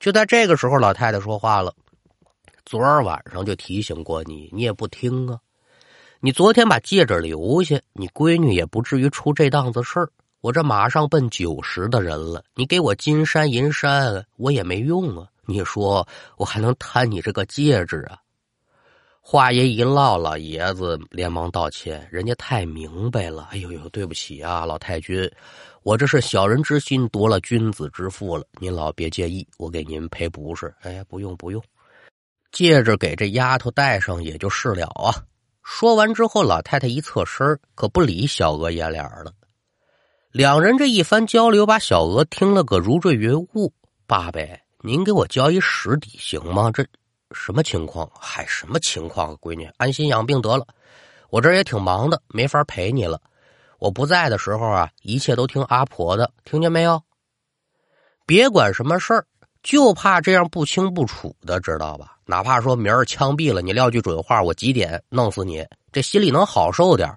[0.00, 1.74] 就在这个时候，老太太说话了
[2.64, 5.38] ：“昨儿晚上就提醒过你，你也不听啊！
[6.20, 10.10] 你昨天把戒指留下，你闺女也不至于出这档子事儿。
[10.40, 15.28] 我这马上奔九十的人了，你给我金山银山，我也没用啊！
[15.44, 16.08] 你说
[16.38, 18.16] 我还能贪你这个戒指啊？”
[19.30, 25.30] 话音一落，老爷子连忙道歉：“人家太明白了，哎呦呦，对不起啊，老太君。”
[25.84, 30.74] 我这是小人之心夺了君子之腹了，您老别介意，我给您赔不是。
[30.80, 31.62] 哎，不用不用，
[32.50, 35.14] 戒指给这丫头戴上也就是了啊。
[35.62, 39.32] 说完之后，老太太一侧身，可不理小娥爷俩了。
[40.32, 43.72] 两人这一番交流，把小娥听了个如坠云雾。
[44.08, 46.72] 爸呗，您给我交一实底行吗？
[46.72, 46.84] 这
[47.32, 48.10] 什么情况？
[48.18, 49.36] 嗨，什么情况？
[49.36, 50.66] 闺女，安心养病得了。
[51.30, 53.20] 我这也挺忙的，没法陪你了。
[53.78, 57.02] 我不在的时候啊，一切都听阿婆的，听见没有？
[58.26, 59.26] 别管什么事儿，
[59.62, 62.16] 就怕这样不清不楚的，知道吧？
[62.26, 67.16] 哪怕说明儿枪毙了，你撂句准话，我几点弄死你，这心里能好受点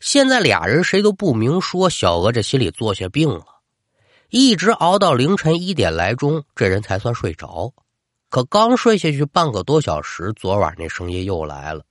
[0.00, 3.44] 现在俩人谁都不明说，小娥这心里坐下病了，
[4.30, 7.72] 一直熬到凌晨一点来钟，这人才算睡着。
[8.30, 11.82] 可刚睡下去半个多小时，昨晚那声音又来了。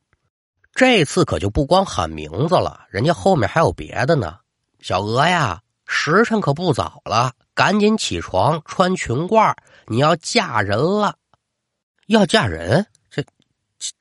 [0.76, 4.38] 这次可就不光喊名字了，人家后面还有别的呢。
[4.80, 9.56] 小娥呀，时辰可不早了，赶紧起床，穿裙褂，
[9.88, 11.18] 你要嫁人了。
[12.06, 12.86] 要嫁人？
[13.10, 13.24] 这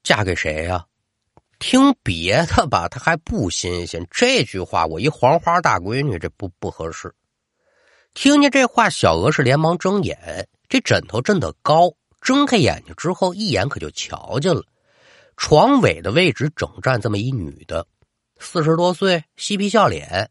[0.03, 0.85] 嫁给谁呀？
[1.59, 4.07] 听别的吧，他还不新鲜。
[4.11, 7.15] 这句话，我一黄花大闺女，这不不合适。
[8.13, 11.91] 听见这话，小娥是连忙睁眼，这枕头震得高，
[12.27, 14.61] 睁开眼睛之后，一眼可就瞧见了。
[15.37, 17.87] 床尾的位置整站这么一女的，
[18.41, 20.29] 四十多岁，嬉皮笑脸，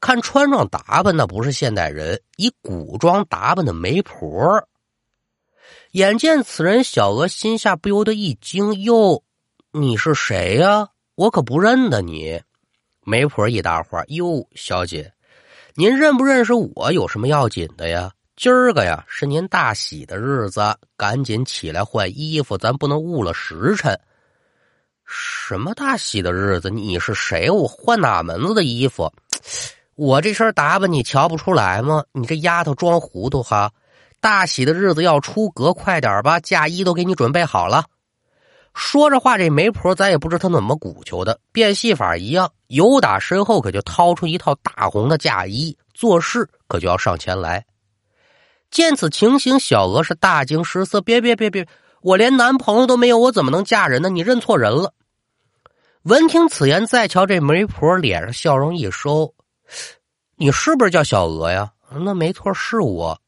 [0.00, 4.66] 看穿装打扮那不是现代人，以古装打扮的媒婆。
[5.90, 9.22] 眼见此人，小娥心下不由得一惊：“哟，
[9.72, 10.88] 你是谁呀？
[11.16, 12.40] 我可不认得你。”
[13.04, 15.12] 媒婆一搭话：“哟，小姐，
[15.74, 16.90] 您认不认识我？
[16.92, 18.10] 有什么要紧的呀？
[18.40, 24.00] 今儿个呀是您大喜的日子，赶紧起来换衣服，咱不能误了时辰。”
[25.04, 26.70] 什么大喜的日子？
[26.70, 27.50] 你是谁？
[27.50, 29.12] 我换哪门子的衣服？
[29.94, 32.02] 我这身打扮你瞧不出来吗？
[32.12, 33.70] 你这丫头装糊涂哈！
[34.22, 37.84] 大喜的日子要出阁，快点吧，嫁衣都给你准备好了。
[38.72, 47.62] 说着话，这媒婆咱也不知她怎么鼓求的，变戏法一样，由打身后可就掏出一套大红的嫁衣，做事可就要上前来。
[48.70, 51.66] 见此情形，小娥是大惊失色：“别别别别！
[52.02, 54.08] 我连男朋友都没有，我怎么能嫁人呢？
[54.08, 54.94] 你认错人了。”
[56.04, 59.34] 闻听此言，再瞧这媒婆脸上笑容一收，
[60.36, 61.72] 你是不是叫小娥呀？
[61.90, 63.20] 那没错，是我。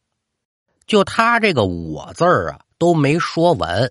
[0.86, 3.90] 就他这个“我”字儿啊，都没说完，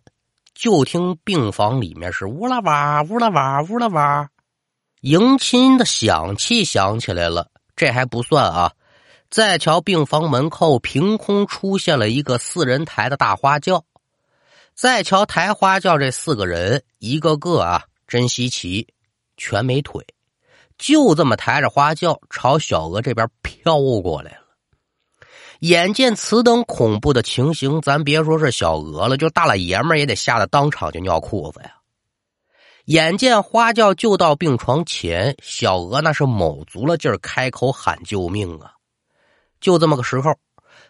[0.56, 4.30] 就听病房里面是呜啦哇、呜啦哇、呜啦哇，
[5.02, 7.50] 迎亲的响器响起来了。
[7.76, 8.72] 这还不算啊，
[9.32, 13.86] 再瞧病房门口凭空出现了一个四人抬的大花轿，
[14.76, 17.86] 再瞧抬花轿这四个人，一个个啊。
[18.08, 18.90] 真稀奇，
[19.38, 20.06] 全没腿，
[20.78, 24.42] 就这么抬着花轿朝小娥这边飘过来了。
[25.62, 31.78] 眼见此等恐怖的情形，咱别说是小娥了，就大老爷们也得吓得当场就尿裤子呀。
[32.84, 38.74] 眼见花轿就到病床前，小娥那是卯足了劲儿开口喊救命啊！
[39.62, 40.34] 就这么个时候，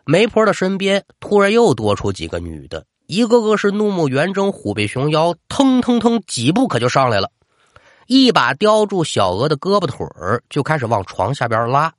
[0.06, 2.86] 媒婆的身边突然又多出几个女的。
[3.08, 7.30] 一个个是怒目圆睁、虎背熊腰，腾腾腾几步可就上来了，
[8.08, 11.94] 一把叼住小娥的胳膊腿儿，就开始往床下边拉。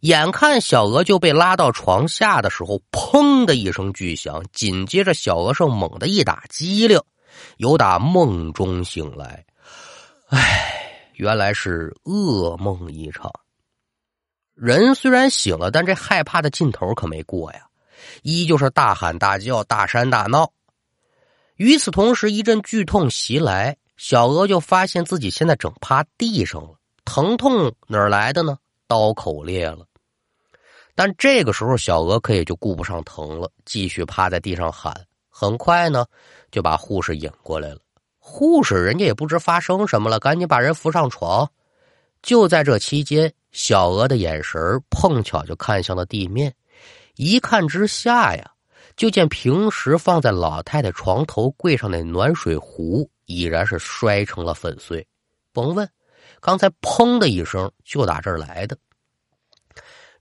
[0.00, 7.00] 眼看小娥就被拉到床下的时候，砰的一声巨响，紧接着小娥上猛的一打激灵，
[7.56, 9.42] 由打梦中醒来。
[10.28, 13.32] 唉，原来是噩梦一场。
[14.54, 17.66] 人虽然醒了，但这害怕的劲头可没过呀。
[18.22, 20.52] 依旧是大喊大叫、大山大闹。
[21.56, 26.78] 与此同时，一阵剧痛袭来，小娥就发现自己现在整趴地上了。
[27.04, 28.58] 疼痛哪儿来的呢？
[28.86, 29.86] 刀口裂了。
[30.94, 34.94] 但这个时候，小娥可也就顾不上疼了，继续趴在地上喊。
[35.30, 36.04] 很快呢，
[36.50, 37.78] 就把护士引过来了。
[38.18, 41.50] 护士人家也不知发生什么了，赶紧把人扶上床。
[42.20, 44.60] 就在这期间，小娥的眼神
[44.90, 46.52] 碰巧就看向了地面。
[47.16, 48.50] 一看之下呀，
[48.96, 55.06] 就见平时放在老太太床头柜上那暖水壶已然是摔成了粉碎。
[55.52, 55.88] 甭问，
[56.40, 58.76] 刚才砰的一声就打这儿来的。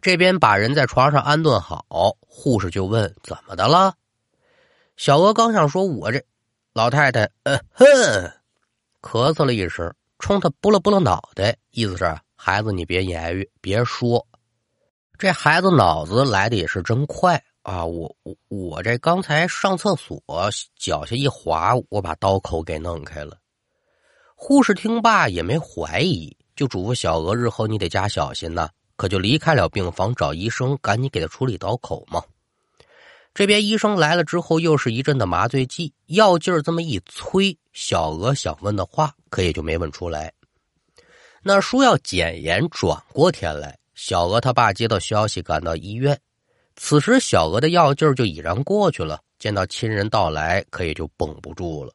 [0.02, 3.94] 这边把人在床上安顿好，护士就问怎么的了。
[4.98, 6.22] 小娥刚想说我这
[6.74, 7.86] 老太太，嗯哼，
[9.02, 12.04] 咳嗽了一声，冲他拨了拨了脑袋，意思是
[12.44, 14.26] 孩子你别言语，别说。
[15.16, 17.86] 这孩子脑子来的也是真快啊！
[17.86, 20.20] 我我我这刚才上厕所
[20.76, 23.38] 脚下一滑，我把刀口给弄开了。
[24.34, 28.68] 护士听罢也没怀疑，就嘱咐小娥日后你得加小心呐。
[28.96, 32.24] 可就离开了病房找医生，赶紧给他处理刀口嘛。
[33.36, 40.34] 这边医生来了之后，又是一阵的麻醉剂，药劲儿这么一催，小娥想问的话可也就没问出来。
[41.44, 43.78] 那书要简言转过天来。
[43.96, 46.20] 小娥他爸接到消息，赶到医院。
[46.76, 49.20] 此时，小娥的药劲儿就已然过去了。
[49.38, 51.92] 见到亲人到来，可也就绷不住了，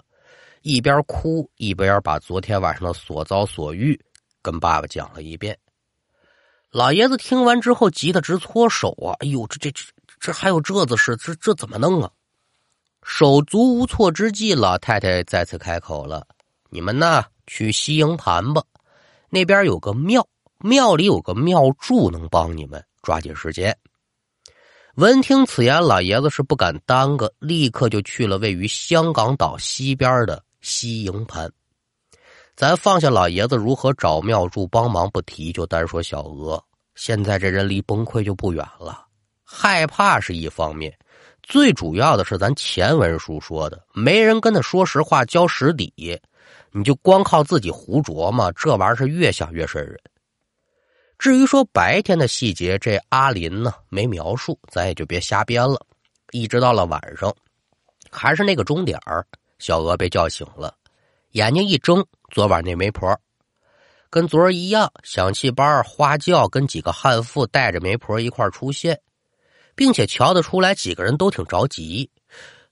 [0.63, 3.99] 一边哭一边把昨天晚上的所遭所遇
[4.43, 5.57] 跟爸爸讲了一遍。
[6.73, 9.15] 老爷子听完之后，急得直搓手啊！
[9.21, 9.85] 哎呦，这这这
[10.19, 11.17] 这还有这子事？
[11.17, 12.11] 这这怎么弄啊？
[13.05, 16.27] 手足无措之际，老太太再次开口了
[16.69, 18.63] ：“你们呢，去西营盘吧，
[19.31, 20.27] 那边有个庙。”
[20.61, 23.77] 庙里有个庙祝能帮你们抓紧时间。
[24.95, 31.53] 闻听此言，老爷子是不敢耽搁，立刻就去了位于香港岛西边的西营盘。
[32.57, 36.61] 咱放下老爷子如何找庙祝帮忙不提，就单说小娥，
[36.95, 39.05] 现在这人离崩溃就不远了。
[39.45, 40.99] 害怕是一方面，
[41.43, 46.19] 最主要的是咱前文书说的，没人跟他说实话交实底，
[46.77, 49.99] 你就光靠自己胡琢磨，这玩意儿是越想越瘆人。
[51.19, 55.81] 至于说白天的细节，这阿林呢没描述，咱也就别瞎编了。
[56.33, 57.35] 一直到了晚上，
[58.11, 59.27] 还是那个钟点儿，
[59.59, 60.75] 小娥被叫醒了，
[61.31, 63.19] 眼睛一睁，昨晚那媒婆
[64.11, 69.01] 跟昨儿一样，响气班、花轿跟几个悍妇带着媒婆一块出现，
[69.75, 72.11] 并且瞧得出来几个人都挺着急。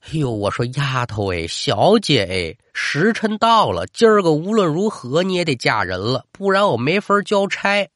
[0.07, 7.89] 哎呦，我说丫头哎，小姐哎，时辰到了，今儿个无论如何你也得嫁人了，不然我没法交差。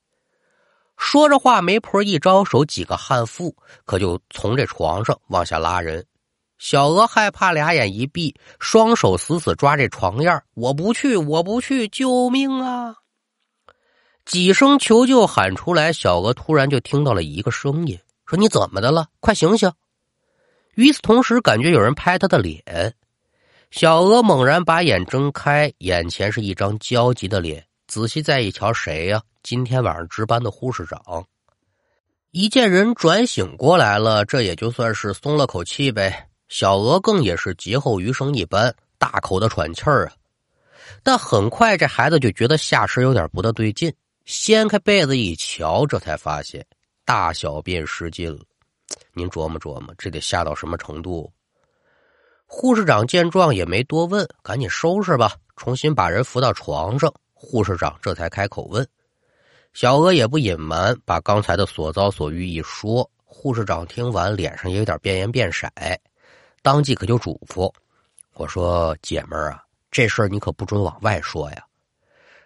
[0.96, 6.04] 说着话，媒婆一招手，几个悍妇可就从这床上往下拉人。
[6.58, 12.96] 小娥害怕，俩眼一闭，双手死死抓这床沿我不去，我不去，救命啊！
[14.24, 19.06] 几声求救喊出来，小娥突然就听到了一个声音，说：“你怎么的了？
[19.20, 19.70] 快醒醒！”
[20.78, 22.94] 与此同时，感觉有人拍他的脸。
[23.72, 27.66] 小娥猛然把眼睁开，眼前是一张焦急的脸。
[27.88, 29.20] 仔细再一瞧，谁呀？
[29.42, 31.26] 今天晚上值班的护士长。
[32.30, 36.28] 一见人转醒过来了，这也就算是松了口气呗。
[36.48, 40.12] 小娥更也是劫后余生一般，大口的喘气儿啊。
[41.02, 43.92] 但很快，这孩子就觉得下身有点不大对劲，
[44.26, 46.64] 掀开被子一瞧，这才发现
[47.04, 48.44] 大小便失禁了。
[49.18, 51.30] 您琢磨琢磨，这得吓到什么程度？
[52.46, 57.12] 护士长见状也没多问，赶紧收拾吧，重新把人扶到床上。
[57.34, 58.88] 护士长这才开口问
[59.74, 65.68] ：“小娥也不隐瞒，把刚才的所遭所遇一说。”护士长听完，脸上也有点变颜变色，
[66.62, 67.70] 当即可就嘱咐
[68.34, 71.64] ：“我说姐们儿啊，这事儿你可不准往外说呀。”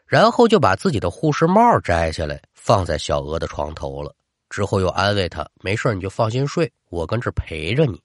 [0.05, 4.15] 然后就把自己的护士帽摘下来，放在小娥的床头了。
[4.53, 7.99] 之后又安慰他：“没事你就放心睡，我跟这陪着你。”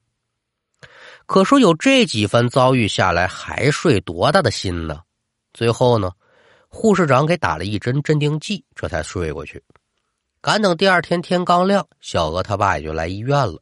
[1.28, 5.02] 可说有这几番遭遇下来，还睡多大的心呢？
[5.54, 6.10] 最后呢？
[6.70, 9.62] 护士长给打了一针镇定剂，这才睡过去。
[10.40, 13.62] 赶等第二天天刚亮，小娥他爸也就来医院了。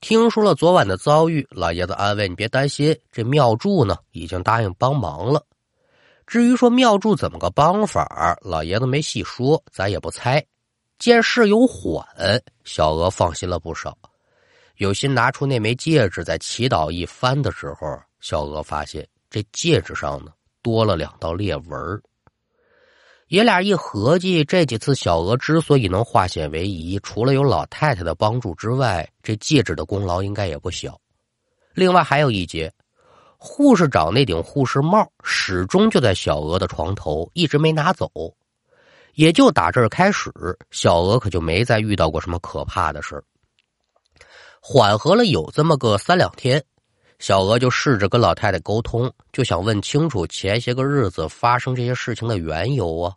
[0.00, 5.42] 听说了昨晚的遭遇，老爷子安慰你别担心，这妙祝呢已经答应帮忙了。
[6.26, 10.44] 至于说妙祝怎么个帮法，老爷子没细说，咱也不猜。
[11.02, 12.06] 见事有缓，
[12.62, 13.98] 小娥放心了不少，
[14.76, 20.30] 有心拿出那枚戒指，在祈祷一番的时候，小娥发现这戒指上呢
[20.62, 22.00] 多了两道裂纹
[23.26, 30.96] 爷俩一合计，这几次小娥之所以能化险为夷，除了有老太太的帮助之外，这戒指的功劳应该也不小。
[31.74, 32.72] 另外还有一节，
[33.36, 38.08] 护士长那顶护士帽始终就在小娥的床头，一直没拿走。
[39.14, 40.30] 也就打这儿开始，
[40.70, 43.22] 小娥可就没再遇到过什么可怕的事。
[44.60, 46.64] 缓和了有这么个三两天，
[47.18, 53.14] 小娥就试着跟老太太沟通，就想问清楚前些个日子发生这些事情的缘由啊。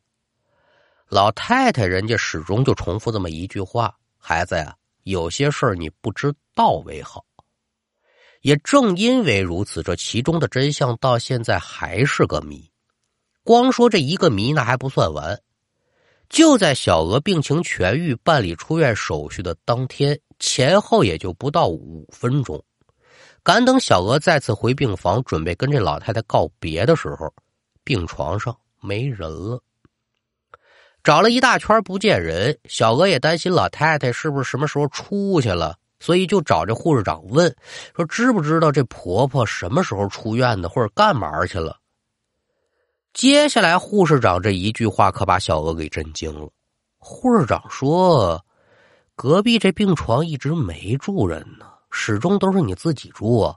[1.07, 7.23] 老太太，人家始终就重复这么一句话：“孩子呀，有些事儿你不知道为好。”
[8.41, 12.69] 也正因为如此，这其中的真相到现在还是个谜。
[13.43, 15.39] 光说这一个谜，那还不算完。
[16.29, 22.61] 就在小娥病情痊愈、办理出院手续的当天，前后也就不到五分钟。
[23.43, 27.31] 赶等小娥再次回病房，准备跟这老太太告别的时候，
[27.83, 29.61] 病床上没人了。
[31.03, 37.55] 找了一大圈不见人，小娥也担心老太太是不是什么时候出去了，所以就找这护士长问，
[37.95, 41.77] 说知不知道这婆婆什么时候出院的，或者干嘛去了。
[43.15, 46.49] 接下来，护士长这一句话可把小娥给震惊了。
[46.97, 48.43] 护士长说
[49.15, 53.55] ：“隔壁这病床一直没住人呢，始终都是你自己住啊。”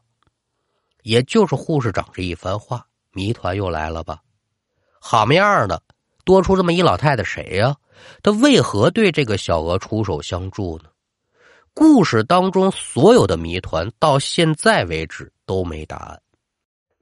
[1.03, 4.21] 也就是护士长这一番话，谜团又来了吧？
[5.01, 5.83] 好么样的，
[6.25, 7.75] 多出这么一老太太，谁呀？
[8.23, 10.91] 她为何对这个小娥出手相助呢？
[11.75, 16.23] 故事当中所有的谜团，到现在为止都没答案。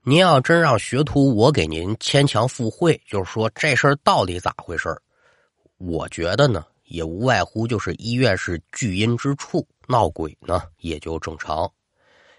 [0.08, 5.02] 您要真让学徒我给您牵强附会，就是说这事儿到底咋回事儿
[5.78, 11.68] 我觉得呢，也无外乎就是医院是聚阴之处，闹鬼呢也就正常。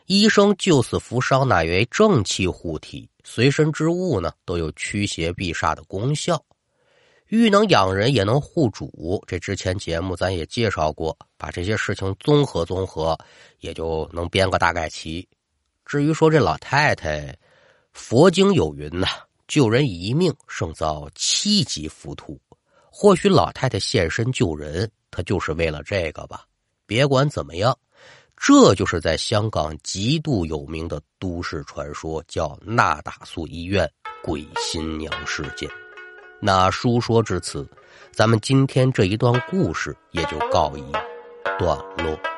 [0.06, 6.42] 医生救死扶伤乃为正气护体，随身之物呢都有驱邪避煞的功效。
[7.28, 9.22] 玉能养人，也能护主。
[9.28, 13.18] 这之前节目咱也介绍过，把这些事情综合综合，
[13.60, 15.28] 也就能编个大概齐。
[15.86, 17.38] 至于说这老太太。
[17.98, 19.08] 佛经有云呐，
[19.48, 22.40] 救人一命胜造七级浮屠。
[22.90, 26.46] 或许老太太现身救人，她就是为了这个吧。
[26.86, 27.76] 别管怎么样，
[28.38, 33.92] 这就是在香港极度有名的都市传说，叫纳达素医院
[34.24, 35.68] 鬼新娘事件。
[36.40, 37.68] 那书说至此，
[38.12, 40.92] 咱们今天这一段故事也就告一
[41.58, 42.37] 段落。